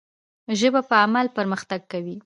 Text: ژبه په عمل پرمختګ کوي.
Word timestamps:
ژبه 0.59 0.81
په 0.89 0.95
عمل 1.03 1.25
پرمختګ 1.37 1.81
کوي. 1.91 2.17